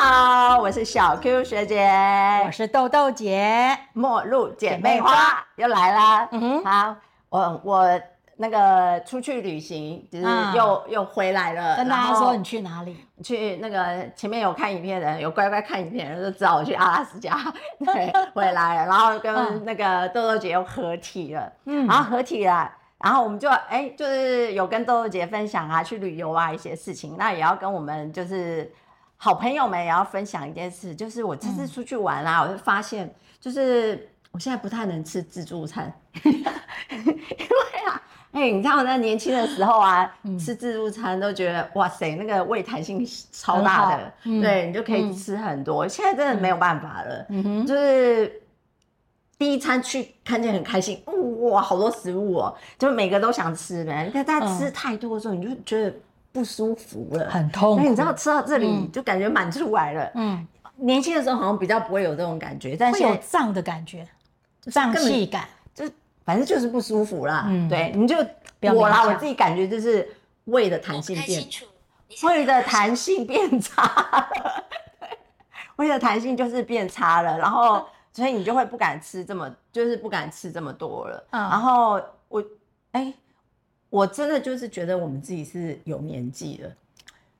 [0.00, 1.84] 好，我是小 Q 学姐，
[2.46, 6.28] 我是豆豆姐，末路姐妹花又来啦。
[6.30, 6.96] 嗯哼，好，
[7.28, 8.00] 我我
[8.36, 11.76] 那个出去旅行，就是又又回来了。
[11.76, 12.96] 跟大家说你去哪里？
[13.24, 17.36] 去那个前面有看影片的人，有乖乖看影片的人，就知道我去阿拉斯加，
[17.84, 18.86] 对，回来了。
[18.86, 22.70] 然后跟那个豆豆姐又合体了，嗯，然后合体了。
[23.02, 28.72] 然后我们就哎，就是有跟豆豆姐分享啊，去旅游啊一些事情，那也要跟我们就是
[29.18, 35.92] 好朋友们也要分享一件事，就是我这次出去玩啊，我就发现就是我现在不太能吃自助餐，
[36.24, 38.00] 因为啊，
[38.32, 47.26] 哎，你知道我在年轻的时候啊， 吃自助餐都觉得哇塞，那个胃弹性超大的，对你就可以吃很多，现在真的没有办法了，
[47.66, 48.42] 就是。
[49.38, 51.00] 第一餐去看见很开心，
[51.42, 54.04] 哇，好多食物哦，就每个都想吃呗。
[54.04, 55.94] 你看大家吃太多的时候，你就觉得
[56.38, 57.82] 不舒服了，很痛。
[57.82, 60.10] 你知道吃到这里就感觉满出来了。
[60.14, 64.06] 嗯，年轻的时候好像比较不会有这种感觉，但是有胀的感觉，
[64.70, 65.84] 胀气感，就
[66.24, 67.46] 反正就是不舒服啦。
[67.48, 68.16] 嗯，对，你就
[68.72, 70.08] 我啦，我自己感觉就是
[70.44, 71.44] 胃的弹性变，
[72.22, 74.28] 胃的弹性变差了，
[75.74, 77.84] 胃的弹性就是变差了，然后。
[78.10, 81.24] 所以你就会不敢吃这么，就是不敢吃这么多了。
[81.30, 82.42] 嗯，然后我，
[82.90, 83.14] 哎，
[83.90, 86.70] 我真的就是觉得我们自己是有年纪了，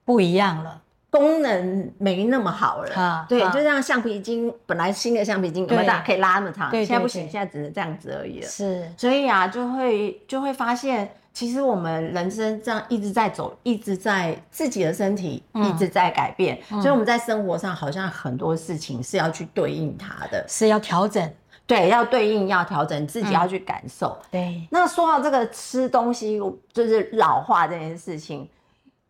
[0.04, 2.94] 不一样了，功能没那么好了。
[2.94, 8.46] 啊，对，就像橡皮筋，本来新的橡皮筋那么大，可以拉那么长，现在不行，现在只能这样子而已了。
[8.46, 11.10] 是，所以啊，就会就会发现。
[11.30, 21.32] 其实我们人生这样一直在走，一直在自己的身体一直在改变，所以我们在生活上好像很多事情是要去对应它的，是要调整，
[21.68, 24.18] 对，要对应要调整，自己要去感受。
[24.28, 26.40] 对，那说到这个吃东西，
[26.72, 28.48] 就是老化这件事情。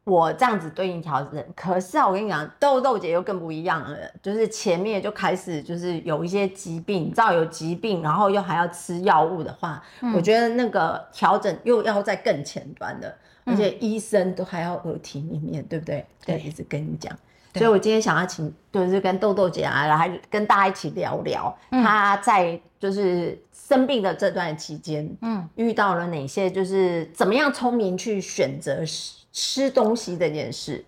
[0.05, 9.83] 我这样子对应调整，可是啊，我跟你讲，豆豆姐又更不一样了，就是前面就开始就是有一些疾病，你知道有疾病，然后又还要吃药物的话，
[10.15, 13.15] 我觉得那个调整又要在更前端的，
[13.45, 16.07] 而且医生都还要耳提面命，对不对？
[16.25, 17.15] 对，一直跟你讲。
[17.59, 28.83] 所以我今天想要请，就是跟豆豆姐啊，来跟大家一起聊聊，她在就是生病的这段期间，嗯，遇到了哪些，就是怎么样聪明去选择。
[29.31, 30.85] 吃东西这件事，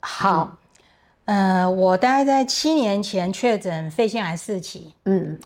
[0.00, 0.56] 好，
[1.26, 5.38] 呃，我大概在七年前确诊肺腺癌四期，嗯，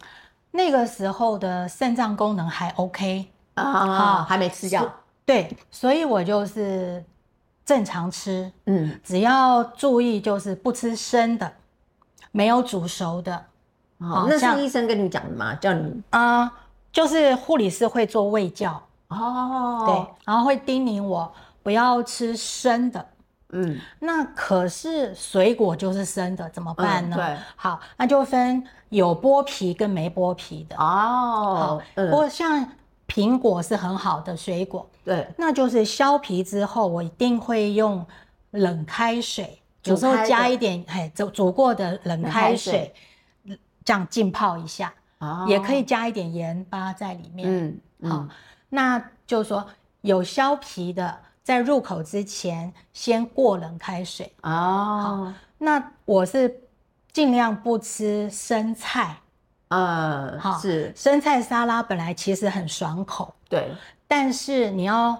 [0.52, 4.94] 那个时候的肾脏功能还 OK 啊，还没吃药，
[5.24, 7.02] 对，所以我就是
[7.64, 11.52] 正常吃，嗯，只要注意就是不吃生的，
[12.32, 13.36] 没有煮熟的，
[13.98, 15.54] 哦，那是医生跟你讲的吗？
[15.54, 16.52] 叫你啊，
[16.92, 21.32] 就是护理师会做胃教，哦，对，然后会叮咛我。
[21.62, 23.06] 不要吃生的，
[23.50, 27.14] 嗯，那可是水果就是生的，怎么办呢？
[27.14, 30.80] 对，好，那就分有剥皮跟没剥皮的哦。
[31.58, 32.66] 好，不过像
[33.06, 38.06] 苹果是很好的水果，对，那就是削皮之后，我一定会用
[38.50, 42.94] 冷开水，有时候加一点，嘿，煮煮过的冷开水，
[43.84, 44.92] 这样浸泡一下，
[45.46, 47.80] 也可以加一点盐巴在里面。
[48.00, 48.28] 嗯，好，
[48.68, 49.66] 那就是说
[50.00, 51.18] 有削皮的。
[51.42, 55.34] 在入口之前，先过冷开水哦。
[55.58, 56.60] 那我是
[57.12, 59.16] 尽量不吃生菜，
[59.68, 63.68] 呃，好是生菜沙拉本来其实很爽口，对。
[64.10, 65.16] 但是你要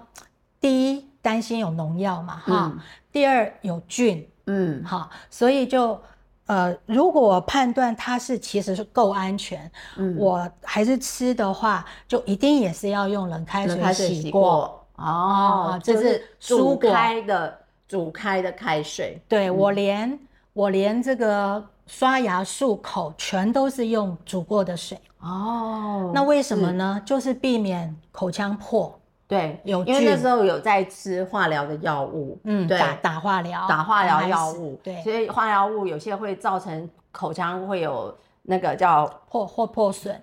[0.59, 2.73] 第一担心有农药嘛，哈。
[3.09, 5.09] 第二有菌，嗯，好。
[5.29, 5.97] 所以就
[6.45, 14.85] 呃，如果我判断它是其实是够安全，嗯，我还是吃的话，就一定也是要用冷开水洗过。
[14.97, 19.21] 哦，这是煮开的煮开的开水。
[19.29, 20.19] 对我连
[20.51, 24.99] 我连这个刷牙漱口全都是用煮过的水。
[25.21, 27.01] 哦，那为什么呢？
[27.05, 28.97] 就是避免口腔破。
[29.27, 40.21] 对，有因为那时候有在吃化疗的药物，嗯，打打化疗，打化疗药物，对，所以化疗物有些会造成口腔会有那个叫破或破损。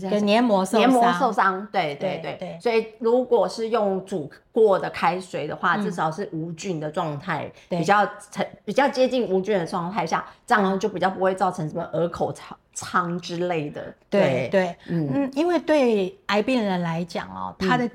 [0.00, 13.94] 就黏膜受黏膜受伤，对对对，所以如果是用煮过的开水的话，至少是无菌的状态，比较成比较接近无菌的状态下，这样就比较不会造成什么耳口疮疮之类的。
[14.08, 17.88] 对对，嗯嗯，因为对癌病人来讲哦，他的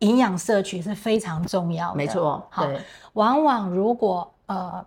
[0.00, 2.46] 营养摄取是非常重要的，没错。
[2.50, 2.68] 好，
[3.14, 4.84] 往往如果呃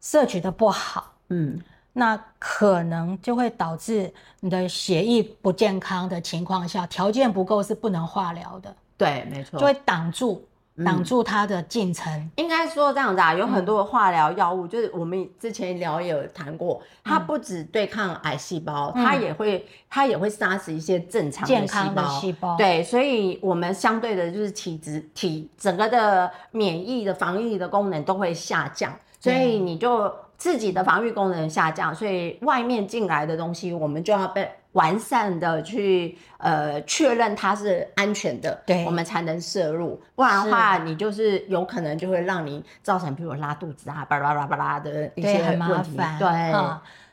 [0.00, 1.60] 摄取的不好，嗯。
[1.98, 8.74] 那可能就会导致你的血液不健康的情况下，条件不够是不能化疗的。
[8.96, 10.46] 对，没错，就会挡住
[10.84, 12.30] 挡住它的进程。
[12.36, 22.56] 应该说这样子啊，有很多的化疗药物，就是我们之前聊也有谈过，它不止对抗癌细胞，它也会它也会杀死一些正常健康的细胞。
[22.56, 34.50] 对，所以我们相对的就是体质体整个的免疫的防御的功能都会下降，所以你就自己的防御功能下降，所以外面进来的东西我们就要被。
[34.72, 40.00] 完善的去呃确认它是安全的，对，我们才能摄入。
[40.14, 45.96] 不然的话，你就是有可能就会让你造成，比如拉肚子啊，巴拉巴拉巴拉的一些问题。
[46.20, 46.52] 对，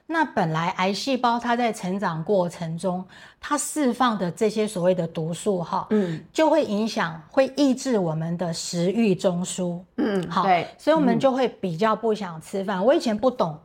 [0.08, 3.04] 那本来癌细胞它在成长过程中，
[3.40, 9.80] 它释放的这些所谓的毒素哈，嗯，就会影响，会抑制我们的食欲中枢。
[9.98, 12.84] 嗯，好，对，所以我们就会比较不想吃饭。
[12.86, 13.58] 我以前不懂。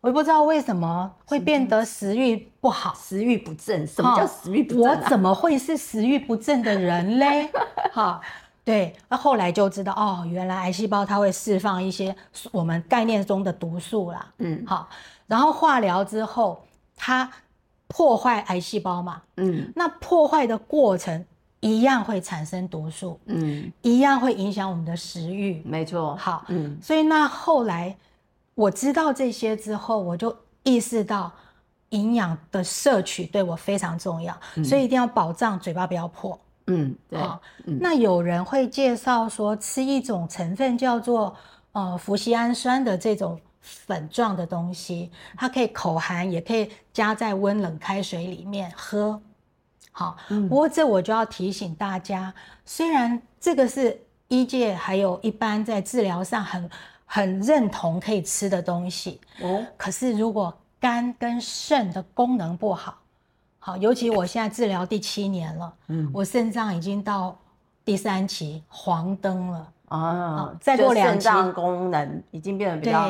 [0.00, 3.86] 我也不知道为什么会变得食欲不好，食欲不振。
[3.86, 4.82] 什么叫食欲不振？
[4.82, 7.48] 我怎么会是食欲不振的人嘞？
[7.92, 8.20] 哈，
[8.64, 12.14] 对，那后来就知道哦，原来癌细胞它会释放一些
[12.50, 14.26] 我们概念中的毒素啦。
[14.38, 14.88] 嗯，好，
[15.26, 16.64] 然后化疗之后，
[16.96, 17.30] 它
[17.88, 19.22] 破坏癌细胞嘛。
[19.36, 21.24] 嗯，那破坏的过程
[21.60, 23.18] 一样会产生毒素。
[23.26, 25.62] 嗯，一样会影响我们的食欲。
[25.64, 26.14] 没错。
[26.16, 27.96] 好，嗯，所以那后来。
[28.54, 31.32] 我知道这些之后，我就意识到
[31.88, 36.38] 营养的摄取对我非常重要，所以一定要保障嘴巴不要破。
[36.66, 37.20] 嗯，对。
[37.80, 41.34] 那有人会介绍说，吃一种成分叫做
[41.72, 49.20] 呃氟西氨酸的这种粉状的东西，它可以口含，也可以加在温冷开水里面喝。
[49.90, 52.32] 好，不过这我就要提醒大家，
[52.64, 56.70] 虽然这个是医界还有一般在治疗上很。
[57.14, 60.50] 很认同可以吃的东西哦，可是如果
[60.80, 62.98] 肝跟肾的功能不好，
[63.64, 67.38] 好，尤其我现在治疗第七年了，嗯，我肾脏已经到
[67.84, 73.08] 第三期黄灯了啊，再过两期功能已经变得比较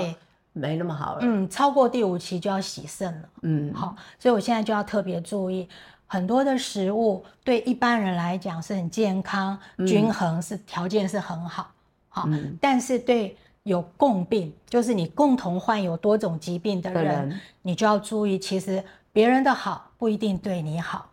[0.53, 5.67] 没那么好了，嗯，超过第五期就要洗肾了，嗯，好，所以我现在就要特别注意，
[6.07, 11.71] 很多的食物对一般人来讲是很健康、均衡，是条件是很好，
[12.11, 12.29] 好，
[12.61, 13.35] 但是对。
[13.65, 18.83] 有共病，就是你共同患有多种疾病的人，你就要注意，其实
[19.13, 21.13] 别人的好不一定对你好，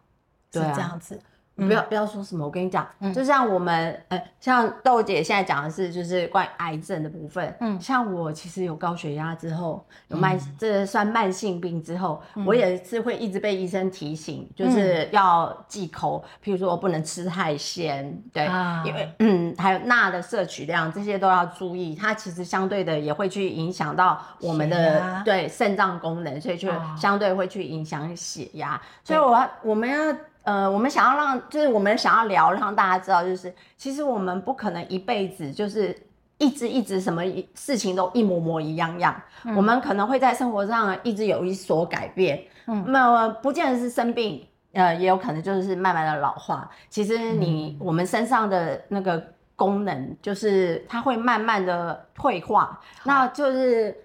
[0.51, 1.21] 是这样子。
[1.67, 7.55] 不要不要说什么，我跟你讲，就像我们，呃，像豆姐现在讲的是，就是关于癌症的部分。
[7.59, 18.45] 嗯，像我其实有高血压之后，有慢，这算慢性病之后，我也是会一直被医生提醒，就是要忌口，譬如说我不能吃太咸，对，
[18.85, 21.93] 因为嗯，还有钠的摄取量，这些都要注意。
[21.93, 28.79] 它其实相对的也会去影响到我们的对肾脏功能，所以就相对会去影响血压。
[29.03, 30.15] 所以我要我们要。
[30.49, 35.95] 呃，我们想要让，就是我们想要聊，让大家知道，就是其实我们不可能一辈子就是
[36.39, 37.21] 一直一直什么
[37.53, 39.15] 事情都一模模一样样，
[39.55, 44.43] 我们可能会在生活上一直有一所改变，嗯，那不见得是生病，
[44.73, 46.67] 呃，也有可能就是慢慢的老化。
[46.89, 49.23] 其实你我们身上的那个
[49.55, 53.95] 功能，就是它会慢慢的退化，那就是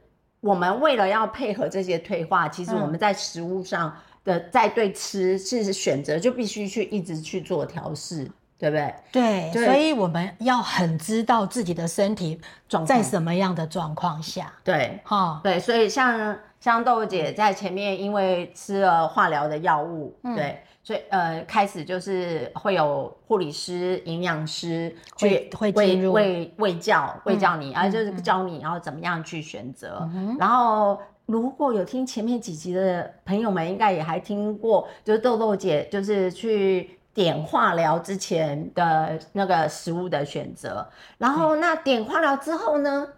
[0.42, 3.90] 我们为了要配合这些退化，其实我们在食物上。
[4.24, 8.94] 的在对吃是选择，就必须去一直去做调试，对不对？
[9.12, 12.40] 对，所以我们要很知道自己的身体
[12.86, 14.50] 在什么样的状况下。
[14.64, 30.98] 对，哈，对，所以像像豆姐在前面，因为吃了化疗的药物，对，所以呃，开始就是会有护理师、营养师去会喂喂喂教喂教你，啊，就是教你然后怎么样去选择，然后。
[31.26, 40.86] 如果有听前面几集的朋友们，应该也还听过，就是豆豆姐就是去点化疗之前的那个食物的选择。
[41.18, 43.08] 然后那点化疗之后呢？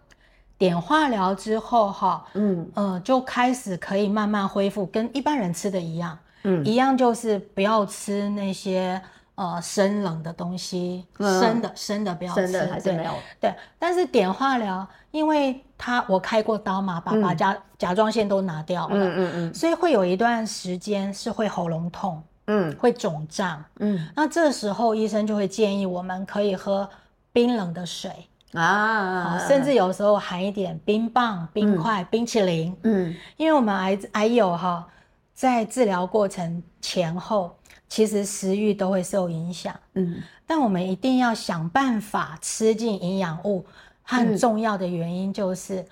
[0.59, 9.03] 点化疗之后哈，嗯呃，就开始可以慢慢恢复，跟一般人吃的一样，嗯，一样就是不要吃那些。
[9.37, 13.55] 呃，生冷的东西，生的生的不要吃，还是没有对。
[13.79, 24.09] 但是碘化疗，因为他我开过刀嘛，把把甲甲状腺都拿掉了，嗯嗯嗯，所以会有一段时间是会喉咙痛，嗯，会肿胀，嗯。
[24.17, 26.89] 那这时候医生就会建议我们可以喝
[27.31, 28.11] 冰冷的水
[28.55, 34.89] 啊，甚至有时候含一点冰棒、冰块、冰淇淋，嗯，因为我们癌癌友哈，
[35.35, 37.55] 在治疗过程前后。
[37.89, 43.65] 其实食欲都会受影响，嗯，但我们一定要想办法吃进营养物。
[44.09, 45.85] 很重要的原因就是，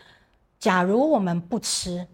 [0.60, 2.06] 假如我们不吃，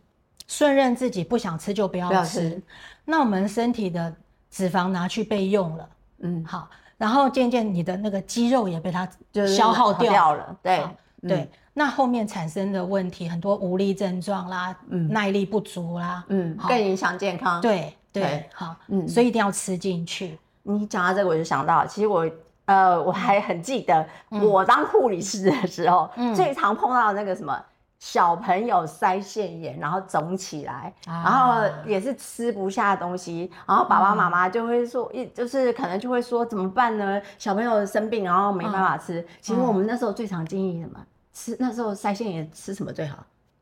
[0.49, 2.59] 顺任自己不想吃就不要吃，
[3.05, 4.17] 那我们身体的
[4.51, 5.89] 脂肪拿去备用了，
[6.21, 10.89] 嗯，好，然后渐渐你的那个肌肉也被它就消耗掉了，对
[11.21, 11.51] 对。
[11.75, 17.61] 那后面产生的问题很多无力症状啦，嗯耐力不足啦，嗯，更影响健康。
[17.61, 20.39] 对对，好，嗯，所以一定要吃进去。
[20.63, 22.29] 你讲到这个，我就想到，其实我
[22.65, 27.61] 呃我还很记得，我当护理师的时候，最常碰到那个什么。
[27.99, 37.21] 小朋友腮腺炎，然后肿起来，然后也是吃不下东西，然后爸爸妈妈就会说，一就是可能就会说怎么办呢？
[37.37, 39.23] 小朋友生病，然后没办法吃。
[39.43, 40.99] 其实我们那时候最常建议什么？
[41.35, 43.19] 吃那时候腮腺炎吃什么最好？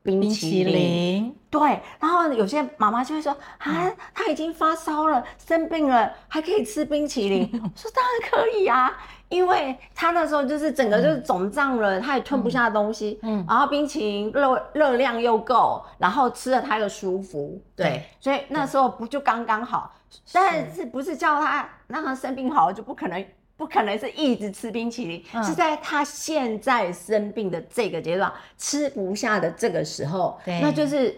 [0.08, 1.34] 冰淇淋。
[1.50, 7.48] 对，然后有些妈妈就会说啊，他已经发烧了，生病了，还可以吃冰淇淋。
[7.62, 8.96] 我说当然可以啊。
[9.28, 19.92] 因为他那时候就是整个就是肿胀了，他也吞不下东西，嗯，然后冰淇淋热热量又够，然后吃了他又舒服，对，所以那时候不就刚刚好？
[20.32, 23.22] 但是不是叫他让他生病好了就不可能？
[23.58, 31.14] 不可能是一直吃冰淇淋，是在他现在生病的这个阶段吃不下的这个时候，那就是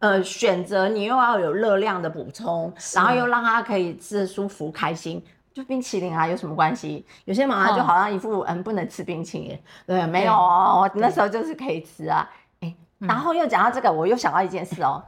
[0.00, 5.24] 呃选择你又要有热量的补充，然后又让他可以吃的舒服开心。
[5.54, 7.04] 就冰淇淋啊，有什么关系？
[7.24, 12.28] 有些妈妈就好像一副嗯不能吃冰淇淋，对，没有哦，我那时候就是可以吃啊。
[12.60, 15.02] 哎，然后又讲到这个，我又想到一件事哦，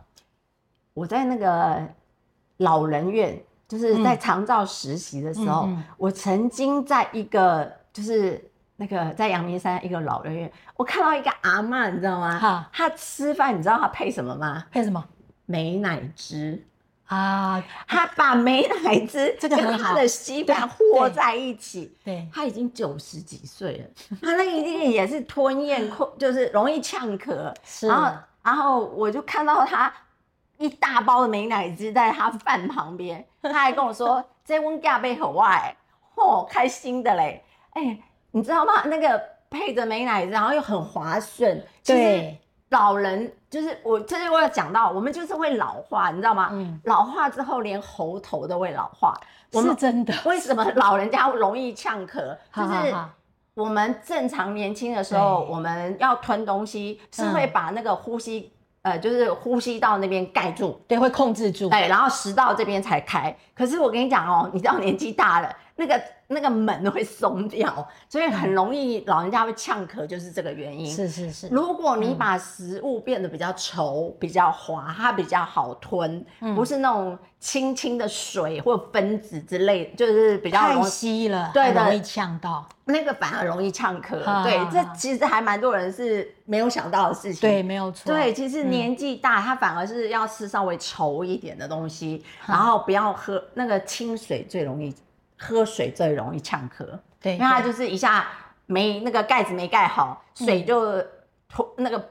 [0.94, 1.86] 我在那个
[2.56, 12.36] 老人院，就是在长照实习的时候，我曾经在一个就是那个在阳明山一个老人院，我看到一个阿妈，你知道吗？
[12.36, 14.64] 哈，她吃饭，你知道她配什么吗？
[14.72, 15.04] 配什么？
[15.46, 16.66] 美奶汁。
[17.06, 21.96] 啊，她把美奶汁 这个跟她的稀饭和在一起。
[22.04, 23.84] 对，他已经九十几岁了，
[24.20, 27.54] 她那一定也是吞咽困， 就是容易呛咳。
[27.64, 27.86] 是。
[27.86, 28.12] 然后，
[28.42, 29.92] 然后我就看到他
[30.60, 35.74] 一大包的美奶滋在他饭旁边，他还跟我说：“这温咖啡好外，
[36.14, 37.98] 嚯，开心的嘞！”哎，
[38.32, 38.84] 你知道吗？
[38.84, 41.64] 那个配着美奶滋，然后又很滑顺。
[41.84, 42.38] 对。
[42.68, 46.50] 老人就是我，就是我有讲到，我们就是会老化，你知道吗？
[46.52, 49.12] 嗯，老化之后连喉头都会老化，
[49.50, 50.14] 是真的。
[50.24, 52.36] 为什么老人家容易呛咳？
[52.54, 52.94] 就是
[53.54, 63.36] 我们正常年轻的时候，我们要吞东西是会把那个呼吸，呃，就是呼吸道那边盖住，对，会控制住，哎，然后食道这边才开。
[63.54, 65.54] 可是我跟你讲哦，你知道年纪大了。
[65.80, 70.86] 那个那个门会松掉，所以很容易老人家会呛咳，就是这个原因。
[70.94, 71.48] 是是是。
[71.48, 76.22] 如果你把食物变得比较稠、比较滑，它比较好吞，
[76.54, 82.68] 不是那种轻轻的水或分子之类，就是比较太稀了，对的，容易呛到。
[82.84, 84.44] 那个反而容易呛咳。
[84.44, 87.40] 对，这其实还蛮多人是没有想到的事情。
[87.40, 88.12] 对，没有错。
[88.12, 94.94] 对，其实年纪大，他反而是要吃稍微稠一点的东西，然后不要喝那个清水，最容易。
[95.40, 96.86] 喝水最容易呛咳，
[97.20, 98.28] 对，因为它就是一下
[98.66, 101.02] 没那个盖子没盖好，水就
[101.48, 102.10] 吐那个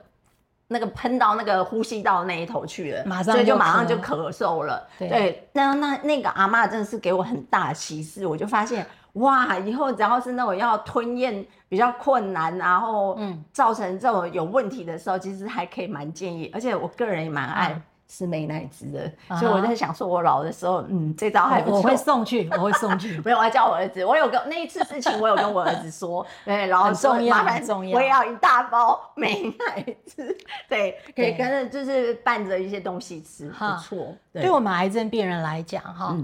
[0.68, 4.88] 那个喷到那个呼吸道那一头去了，马上所以就马上就咳嗽了。
[4.98, 13.44] 对，那那那个阿妈真的是给我很大的启示，我就发现哇，以后只要是那种要吞咽比较困难，然后嗯。
[13.52, 17.80] 造成这种有问题的时候，其实还可以蛮建议，而且我个人也蛮爱。
[18.12, 21.78] 是美奶子的，所以我在想说，我老的时候，嗯，这招还不错。
[21.78, 23.18] 我会送去，我会送去。
[23.24, 24.04] 没有，我要叫我儿子。
[24.04, 27.96] 我有个那一次事情，我有跟我儿子说， 对，然后很重要，很重要。
[27.96, 30.36] 我也要一大包美奶汁，
[30.68, 34.16] 对，可以跟着就是拌着一些东西吃，不错。
[34.34, 36.18] 对我们癌症病人来讲，哈，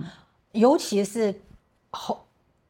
[0.54, 1.40] 尤其是
[1.92, 2.20] 头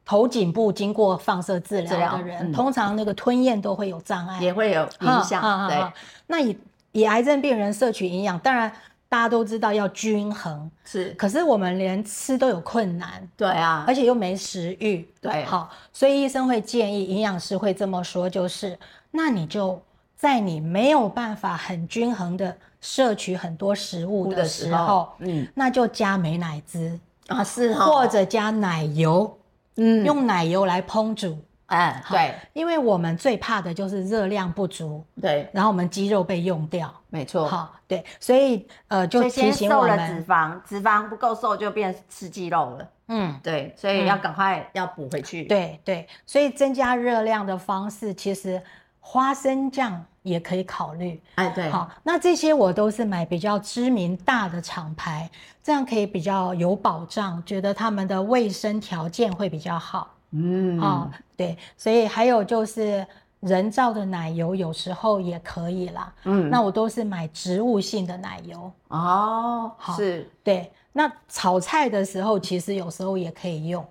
[0.04, 5.66] 头颈部经过放射治疗的人，通常那个吞咽都会有障碍，也会有影响。
[5.70, 5.82] 对，
[6.26, 6.58] 那以
[6.92, 8.70] 以癌症病人摄取营养，当然。
[9.16, 18.78] 大家都知道要均衡，是，可是我们连吃都有困难，对啊，而且又没食欲，对，好，所以医生会建议，营养师会这么说，就是，
[19.12, 19.80] 那你就
[20.18, 29.38] 在你没有办法很均衡的摄取很多食物的时候，嗯，那就加美奶汁啊，是，或者加奶油，
[29.76, 31.38] 嗯，用奶油来烹煮。
[31.68, 48.62] 嗯，对，因为我们最怕的就是热量不足，对，然后我们肌肉被用掉，没错，好，对，所以呃，就提醒我们，脂肪，脂肪不够瘦就变吃肌肉了，嗯，对，所以要赶快要补回去，对对，所以增加热量的方式，其实
[49.00, 55.28] 花生酱也可以考虑，哎，对，好，那这些我都是买比较知名大的厂牌，
[55.64, 60.12] 这样可以比较有保障，觉得他们的卫生条件会比较好。
[60.36, 63.06] 嗯啊，对，所以还有就是
[63.40, 66.12] 人造的奶油有时候也可以啦。
[66.24, 68.70] 嗯，那我都是买植物性的奶油。
[68.88, 70.72] 哦，好，是，对。
[70.92, 73.86] 那炒菜的时候其实有时候也可以用，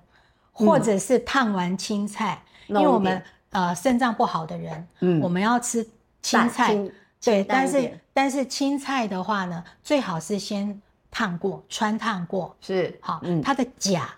[0.52, 3.22] 或者是烫完青菜，因为我们
[3.52, 5.88] 呃肾脏不好的人，嗯，我们要吃
[6.24, 6.76] 青菜，
[7.24, 14.10] 对，但是但是青菜的话呢，最好是先烫过，穿烫过，是好，它的钾，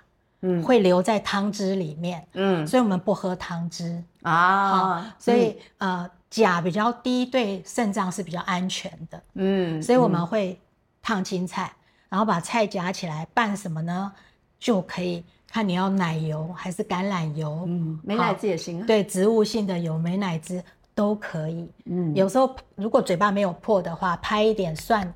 [0.42, 10.60] 嗯，会留在汤汁里面，嗯，所以我们不喝汤汁啊，所以呃钾比较低，对肾脏是比较安全的，嗯，所以我们会
[11.02, 11.74] 烫青菜，
[12.10, 14.12] 然后把菜夹起来拌什么呢？
[14.60, 15.24] 就可以。
[15.50, 18.86] 看你要奶油还是橄榄油，嗯，美乃滋也行啊。
[18.86, 20.62] 对，植物性的有，美乃滋
[20.94, 21.72] 都可以。
[21.86, 25.12] 嗯，有时候如果嘴巴没有破的话，拍一点蒜，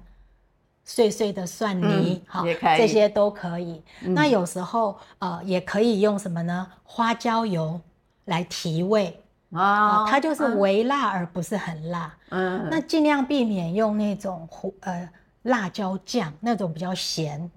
[0.84, 2.44] 碎碎的蒜泥，好，
[2.78, 3.82] 这些都可以。
[4.02, 6.68] 那有时候呃，也可以用什么呢？
[6.84, 7.80] 花椒油
[8.26, 9.22] 来提味
[9.52, 12.14] 啊，它就是微辣而不是很辣。
[12.30, 15.10] 嗯，那尽量避免用那种胡呃
[15.44, 17.50] 辣椒酱，那种比较咸。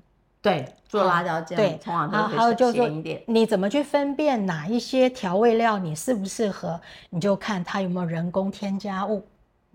[0.43, 2.87] 对，做辣椒酱，对，啊，还有就是说，
[3.26, 6.78] 你怎么去分辨哪一些调味料你适不适合？
[7.09, 9.25] 你就看它有没有人工添加物。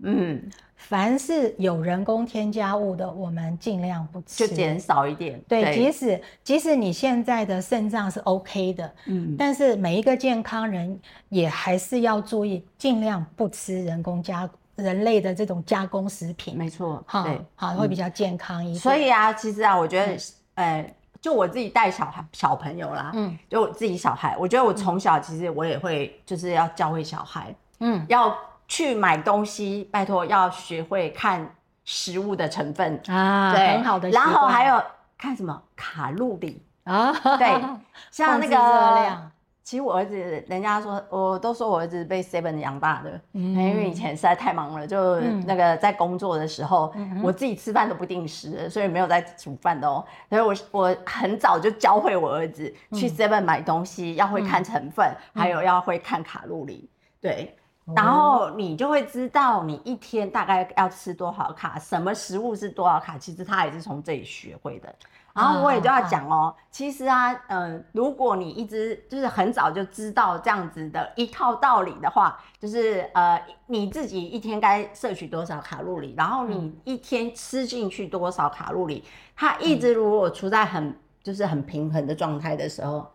[0.02, 5.40] 嗯，凡是有人工添加物的，我们尽量不吃，就减少一点。
[5.48, 16.56] 对，即使即使你现在的肾脏是 OK 的，嗯，但是每一个健康人也还是要注意，尽量不吃人工加人类的这种加工食品。
[16.56, 18.78] 没错，对，好，会比较健康一点。
[18.78, 20.16] 所以啊，其实啊，我觉得。
[20.56, 28.36] 哎，就我自己带小孩小朋友啦，嗯，就我自己小孩，我觉得我从小其实我也会就是要教会小孩，嗯，要
[28.70, 32.98] 去买东西，拜托要学会看食物的成分。
[33.08, 34.80] 啊，对，很好的，然后还有
[35.18, 35.60] 看什么？
[35.74, 36.62] 卡路里。
[36.84, 37.60] 啊，对，
[38.10, 39.30] 像那个。
[39.62, 40.16] 其实我儿子，
[40.48, 50.04] 人家说，我都说我儿子被 Seven 养大的，因为以前实在太忙了，就那个在工作的时候，我自己吃饭都不定时，所以没有在煮饭的哦。
[50.28, 57.56] 所以我我很早就教会我儿子去 Seven 买东西，要会看成分，还有要会看卡路里，对，
[57.94, 64.94] 然后你就会知道你一天大概要吃多少卡，什么食物是多少卡，其实他也是从这里学会的。
[65.32, 79.04] 然后我也就要讲哦，其实啊，嗯，如果你一直就是很早就知道这样子的一套道理的话，就是呃，你自己一天该摄取多少卡路里，然后你一天吃进去多少卡路里，
[79.36, 83.08] 它一直如果处在很就是很平衡的状态的时候，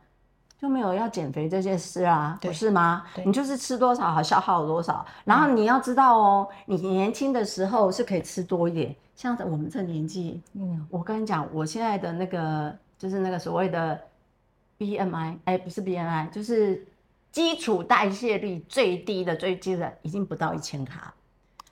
[0.65, 3.03] 就没有要减肥这件事啊，不是吗？
[3.23, 8.95] 你就是吃多少好消耗多少，然后你要知道哦，你年轻的时候是可以吃多一点。
[9.15, 13.97] 像在我们这年纪，嗯，我跟你讲，我现在的那个就是那个所谓的
[14.79, 16.83] BMI，哎，不是 BMI，就是
[17.31, 21.13] 基础代谢率最低的最低的，已经不到一千卡，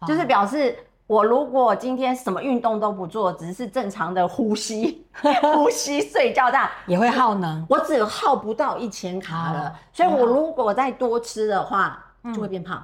[0.07, 0.77] 就是表示
[1.13, 5.05] 我如果今天什么运动都不做，只是正常的呼吸、
[5.53, 7.63] 呼吸、睡觉这样，也会耗能。
[7.69, 12.83] 我只耗不到一千卡了，所以我如果再多吃的话，就会变胖。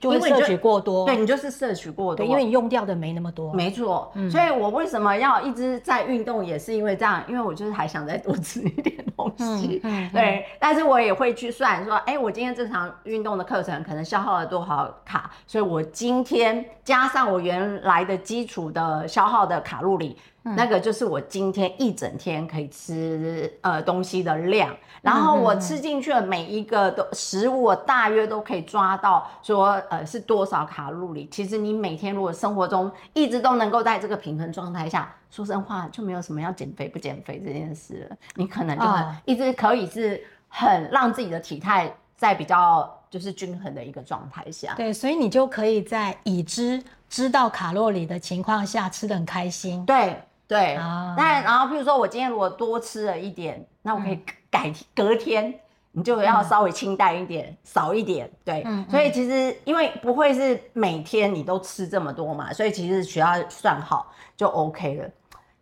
[0.00, 3.52] 就会摄取过多，对你就是摄取过多，因为你用掉的没那么多。
[3.54, 9.80] 没错，所以我为什么要一直在运动，也是因为这样，因为我就是还想再多吃一点东西。
[10.12, 20.16] 对，但是我也会去算说，哎，我今天这场运动的课程可能消耗了多少卡，所以我今天加上我原来的基础的消耗的卡路里。
[20.54, 31.26] 那个就是我今天一整天可以吃呃东西的量，然后我吃进去的每一个都食物，我大约都可以抓到说呃是多少卡路里。
[31.32, 38.16] 其实你每天如果生活中一直都能够在这个平衡状态下，说真话就没有什么要减肥不减肥这件事了。
[38.36, 44.74] 你可能就很一直可以是很让自己的体态在比较就是均衡的一个状态下。
[44.76, 49.84] 对，所以你就可以在已知知道卡路里的情况下吃的很开心。
[49.84, 50.16] 对。
[50.48, 50.76] 对，
[51.16, 55.52] 那然后譬如说我今天如果多吃了一点，那我可以 改隔天
[55.90, 58.30] 你就要稍微清淡一点，少一点。
[58.44, 65.10] 对，所以其实因为不会是每天你都吃这么多嘛，所以其实只要算好就 OK 了。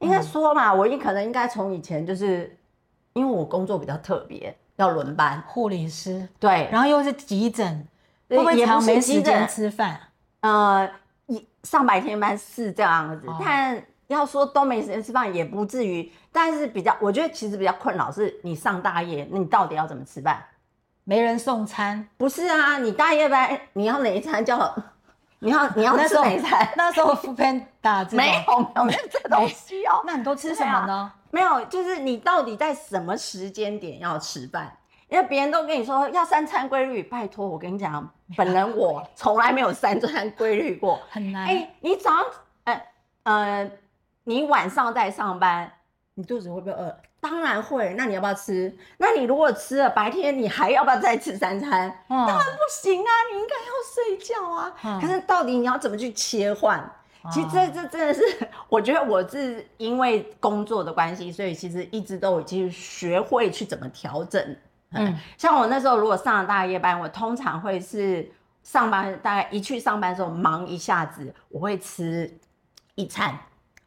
[0.01, 2.55] 应该说嘛，我可能应该从以前就是
[3.15, 7.89] 因为我工作比较特别，要轮班，护理师对，然后又是急诊，
[8.29, 9.99] 会不会常没时间吃饭？
[10.41, 10.91] 呃，
[11.27, 13.83] 一上白天班是这样子，但。
[14.09, 20.45] 要说都没时间吃饭也不至于，但是比较，我觉得其实比较困扰是，你上大夜，那你到底要怎么吃饭？
[21.05, 22.09] 没人送餐？
[22.17, 24.75] 不是啊，你大夜班你要哪一餐叫？
[25.41, 26.67] 你要你要吃哪一餐？
[26.75, 30.03] 那时候副片打没有没有这东西哦。
[30.07, 31.13] 那你都吃什么呢？
[31.31, 34.75] 没有，就是你到底在什么时间点要吃饭？
[35.09, 41.47] 因为别人都跟你说要三餐规律，拜托我跟你讲，本人我从来没有三餐规律过， 很难。
[41.47, 42.25] 哎，你早上，
[42.65, 42.83] 呃
[43.25, 43.71] 呃。
[44.25, 45.71] 你晚上在上班，
[46.15, 46.97] 你肚子会不会饿？
[47.21, 47.95] 当然会。
[47.97, 48.77] 那你要不要吃？
[48.99, 51.71] 那你如果吃了，白天你还要不要再吃三餐？
[52.09, 55.01] 当然不行啊，你应该要睡觉啊。
[55.01, 56.91] 可是到底你要怎么去切换？
[57.33, 58.21] 其实这这真的是，
[58.69, 64.57] 我觉得我是因为工作的关系，所以其实一直都已经学会去怎么调整。
[64.91, 68.31] 嗯，像我那时候如果上了大夜班，我通常会是
[68.63, 72.31] 上班大概一去上班的时候忙一下子，我会吃
[72.95, 73.39] 一餐，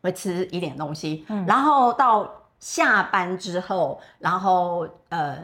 [0.08, 5.38] 会吃一点东西，然后到下班之后，然后呃，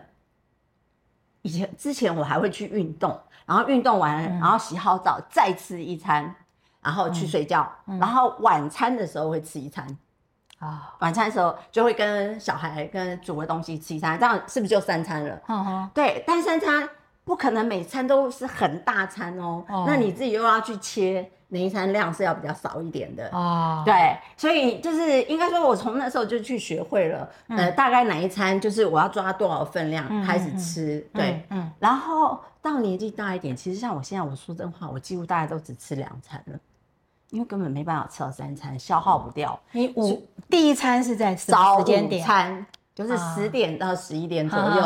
[1.41, 6.33] 以前之前我还会去运动，然后运动完，然后洗好澡再吃一餐，
[6.81, 9.85] 然后去睡觉，然后晚餐的时候会吃一餐。
[10.59, 15.41] 啊，晚餐的时候就会跟小孩跟煮的东西吃一餐，这样是不是就三餐了？
[15.49, 16.87] 嗯哼，对，但三餐
[17.25, 19.65] 不可能每餐都是很大餐哦。
[19.85, 23.81] 那你自己又要去切，哪一餐量是要比较少一点的哦。
[23.85, 30.99] 对，所以就是应该说，我从那时候就去学会了，呃，大概哪一餐就是我要抓多少分量开始吃。
[31.13, 36.59] 对，嗯，然后到年纪大一点，其实像我现在，我说真话，我几乎大概都只吃两餐了。
[37.29, 39.59] 因为根本没办法吃到三餐，消耗不掉。
[39.71, 41.83] 你午第一餐是在早午
[42.23, 42.63] 餐，
[42.93, 44.81] 就是十点到十一点左右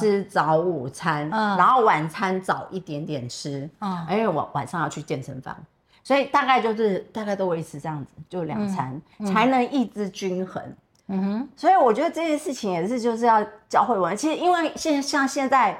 [0.00, 3.70] 吃早午餐，然后晚餐早一点点吃。
[3.80, 5.56] 嗯，因为我晚上要去健身房，
[6.04, 10.62] 所以大概就是大概都维持这样子，就两餐才能一直均衡。
[11.08, 14.14] 嗯哼，所以我觉得这件事情也是就是要教会我。
[14.14, 15.76] 其实因为现像现在。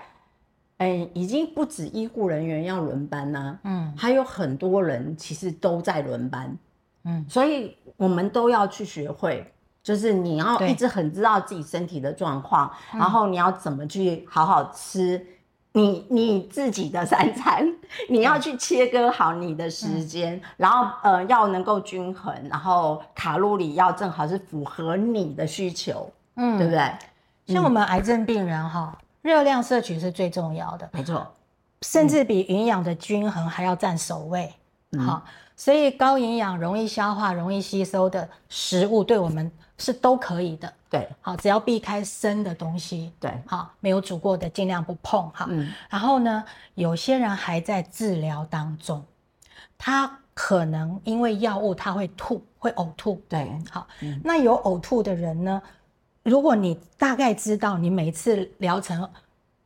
[0.78, 6.58] 哎，已经不止医护人员要轮班呐，嗯，还有很多人其实都在轮班，
[7.04, 9.46] 嗯，所以我们都要去学会，
[9.84, 15.24] 就是你要一直很知道自己身体的状况，然后你要怎么去好好吃
[15.74, 17.70] 你你自己的三餐，
[18.08, 26.92] 你要去切割好你的时间，然后呃要能够均衡，然后卡路里要正好是符合你的需求，嗯，对不对？
[27.46, 28.96] 像我们癌症病人哈。
[29.22, 31.26] 热量摄取是最重要的，没错，
[31.80, 34.52] 甚至比营养的均衡还要占首位。
[34.98, 35.24] 好，
[35.56, 40.72] 所以高营养、容易消化、容易吸收的食物，对我们是都可以的。
[40.90, 43.12] 对，好，只要避开生的东西。
[43.18, 45.28] 对，好，没有煮过的尽量不碰。
[45.30, 45.72] 哈，嗯。
[45.88, 49.04] 然后呢，有些人还在治疗当中，
[49.78, 53.20] 他可能因为药物他会吐，会呕吐。
[53.28, 53.86] 对，好，
[54.22, 55.62] 那有呕吐的人呢？
[56.22, 59.08] 如果你大概知道你每次疗程，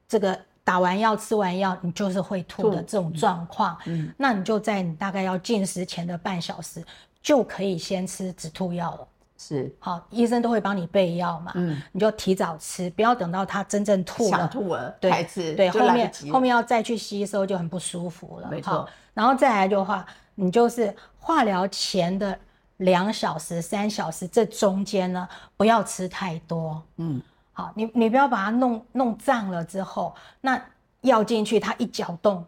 [0.09, 6.85] 这个打完药吃完药，你就是会吐的这种状况，嗯，那你就在你大概要进食前的半小时
[7.23, 9.09] 就可以先吃止吐药了。
[9.39, 18.87] 是，好，医生都会帮你备药嘛，嗯，你就提早吃，不要等到他真正吐了，吐了，对，吃，对，后面后面要再去吸收就很不舒服了，没错。
[19.15, 20.05] 然后再来的话，
[20.35, 22.39] 你就是化疗前的。
[22.79, 26.81] 两小时、三小时，这中间呢，不要吃太多。
[26.99, 27.21] 嗯，
[27.59, 30.63] 好，你你不要把它弄弄胀了之后，那
[31.01, 32.47] 药进去，它一搅动，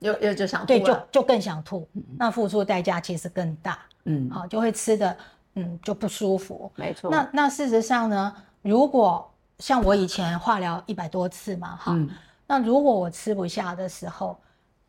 [0.00, 3.78] 又又就想吐，对，就就更想吐，那付出代价其实更大。
[4.06, 5.16] 嗯，好，就会吃的，
[5.54, 6.68] 嗯，就不舒服。
[6.74, 7.08] 没错。
[7.08, 11.96] 那那事实上呢，如果像我以前化疗一百多次嘛，哈，
[12.44, 14.36] 那如果我吃不下的时候，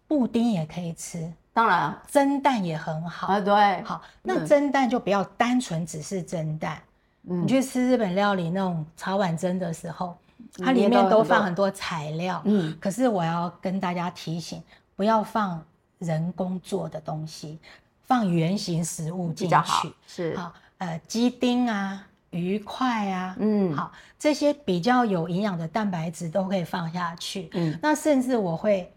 [0.08, 1.32] 布丁也可以吃。
[1.54, 3.40] 当然，蒸蛋也很好啊。
[3.40, 6.82] 对，好，那蒸蛋就不要单纯只是蒸蛋。
[7.30, 10.18] 你去吃日本料理那种炒碗蒸的时候，
[10.58, 12.42] 它里面都放很多材料。
[12.46, 14.62] 嗯，可是我要跟大家提醒，
[14.96, 15.64] 不要放
[16.00, 17.60] 人工做的东西，
[18.06, 19.94] 放原形食物进去。
[20.08, 27.50] 是，好，呃，鸡丁啊，鱼块啊，嗯，好，这些比较有营养的蛋白质都可以放下去。
[27.54, 28.92] 嗯，那甚至我会，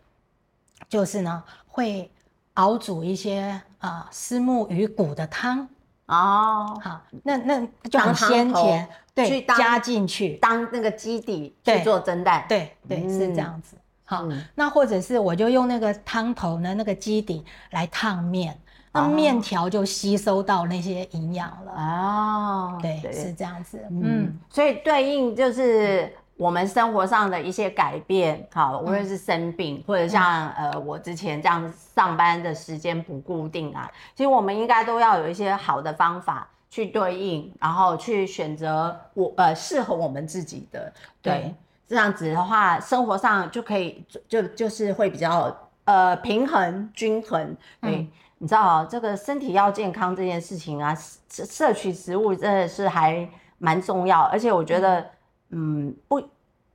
[0.89, 2.11] 就是呢，会。
[2.57, 5.67] 熬煮一些啊丝木鱼骨的汤
[6.07, 10.35] 哦，好，那那就很鲜甜，对，加进去。
[10.35, 13.77] 当那个基底去做蒸蛋，对对是这样子。
[14.05, 18.59] 好，那或者是我就用那个汤头呢，那个基底来烫面，
[18.93, 21.73] 那面条就吸收到那些营养了。
[21.73, 23.79] 哦，对，是这样子。
[23.91, 26.13] 嗯，所以对应就是。
[26.43, 41.55] 我们生活上的一些改变，好，无论是生病，或者像呃我之前这样上班的时间不固定啊，其实我们应该都要有一些好的方法去对应，然后去选择我呃适合我们自己的，对，
[41.87, 47.57] 这样子的话，生活上就可以就就是会比较呃平衡均衡。
[47.81, 50.93] 对，你知道这个身体要健康这件事情啊，
[51.31, 53.29] 摄取食物真的是还
[53.59, 55.09] 蛮重要，而且我觉得。
[55.53, 56.21] 嗯，不，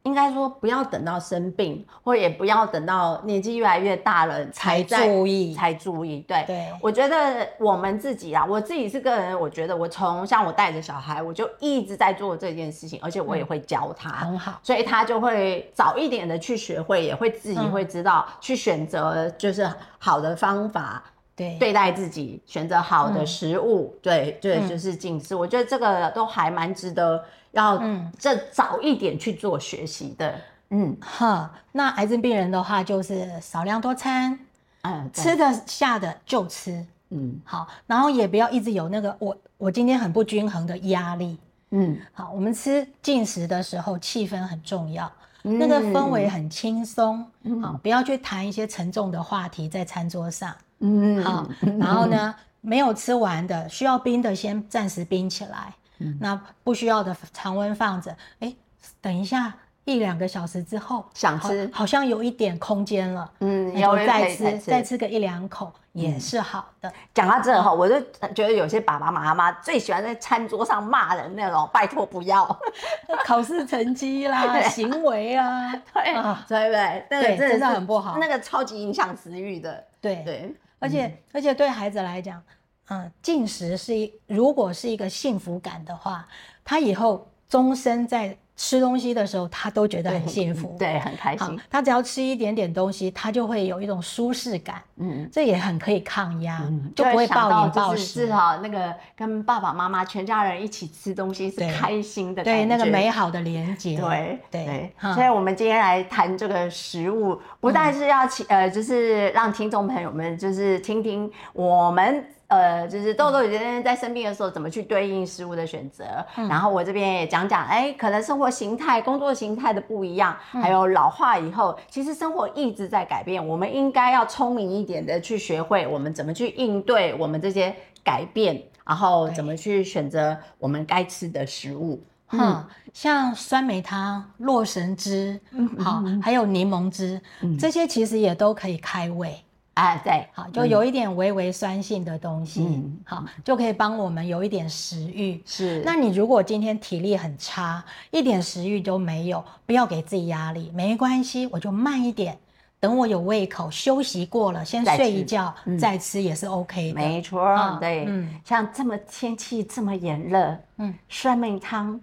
[0.04, 6.22] 应该说不要等到生病，或也不要等到年纪越来越大了才注意，才注意。
[6.22, 21.04] 对，对，我觉得我们自己啊，我自己是个人，我觉得我从像我带着小孩，我就一直在做这件事情，而且我也会教他，很好，所以他就会早一点的去学会，也会自己会知道去选择就是好的方法。
[21.36, 25.36] 对，对待自己，选择好的食物，对对，就是近视。
[25.36, 27.82] 我觉得这个都还蛮值得要
[28.18, 30.36] 这早一点去做学习的。
[30.70, 34.38] 嗯，哈，那癌症病人的话，就是少量多餐，
[34.82, 41.38] 嗯，吃得下的就吃，嗯，好，然后也不要一直有那个我我今天很不均衡的压力，
[41.70, 45.10] 嗯，好，我们吃进食的时候气氛很重要，
[45.42, 47.26] 那个氛围很轻松，
[47.62, 50.54] 好，不要去谈一些沉重的话题在餐桌上。
[50.80, 51.48] 嗯，好，
[51.80, 55.74] 然后呢，没有吃完的，需要冰的先暂时冰起来，
[56.20, 58.56] 那不需要的常温放着，哎，
[59.02, 59.54] 等一下。
[59.88, 66.92] 一两个小时之后想吃，好像有一点空间了，嗯，然后再吃，再吃个一两口也是好的。
[67.14, 67.98] 讲到这哈，我就
[68.36, 72.46] 觉得有些爸爸妈妈最喜欢在餐桌上骂人那种，拜托不要，
[73.24, 76.14] 考试成绩啦， 行为 啊，对
[76.50, 77.06] 对不对？
[77.10, 79.82] 那个真的很不好，那个超级影响食欲的。
[80.02, 82.44] 对对，而且而且对孩子来讲，
[82.90, 86.28] 嗯，进食是一，如果是一个幸福感的话，
[86.64, 88.38] 他以后终身在。
[88.60, 91.60] 吃东西的时候，他都觉得很幸福，对，很开心。
[91.70, 96.60] 他只要吃一点点东西，他就会有一种舒适感，嗯，这也很可以抗压，
[96.96, 98.22] 就不会暴饮暴食。
[98.22, 104.92] 至少那个跟爸爸妈妈全家人一起吃东西是开心的，对，那个美好的连接，对对。
[105.14, 112.26] 所以，我们今天来谈这个食物，不但是要请呃，就是让听众朋友们就是听听我们。
[112.48, 116.06] 呃，就是豆豆姐姐在生病的时候怎么去对应食物的选择，
[116.36, 132.02] 然后我这边也讲讲，哎，可能生活形态、工作形态的不一样，还有老化以后，其实生活一直在改变，我们应该要聪明一点的去学会我们怎么去应对我们这些改变，然后怎么去选择我们该吃的食物。
[132.32, 135.40] 嗯，像酸梅汤、洛神汁，
[135.80, 137.22] 好，还有柠檬汁，
[137.58, 139.34] 这些其实也都可以开胃。
[139.78, 145.40] 哎，对，好，就有一点微微酸性的东西，好，就可以帮我们有一点食欲。
[145.46, 152.36] 是，那你如果今天体力很差，一点食欲都没有，不要给自己压力，没关系，我就慢一点，
[152.80, 156.96] 等我有胃口，休息过了，先睡一觉再吃也是 OK 的。
[156.96, 162.02] 没错，对，嗯，像这么天气这么炎热，嗯，酸梅汤、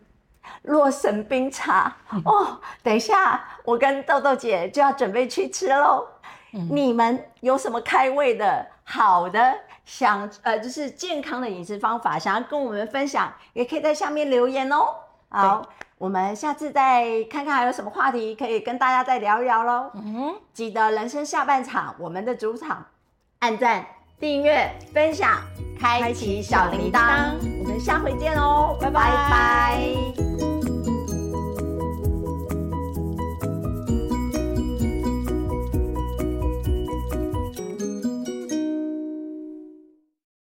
[0.62, 1.92] 洛神冰茶，
[2.24, 6.06] 哦，等一下我跟豆豆姐就要准备去吃喽。
[6.70, 14.86] 你们有什么开胃的好的想呃，就是健康的饮食方法，想要跟我们分享，也可以在下面留言哦。
[15.28, 19.90] 好，我们下次再看看还有什么话题可以跟大家再聊一聊喽。
[19.94, 22.86] 嗯，记得人生下半场，我们的主场，
[23.40, 23.84] 按赞、
[24.20, 25.42] 订阅、分享、
[25.78, 30.53] 开启小铃铛，我们下回见哦，拜拜拜。